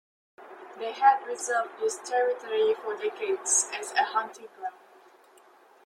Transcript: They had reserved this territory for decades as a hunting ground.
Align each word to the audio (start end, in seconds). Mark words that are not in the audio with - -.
They 0.79 0.93
had 0.93 1.27
reserved 1.27 1.77
this 1.79 1.99
territory 2.09 2.73
for 2.73 2.97
decades 2.97 3.69
as 3.71 3.91
a 3.91 4.03
hunting 4.03 4.47
ground. 4.57 4.75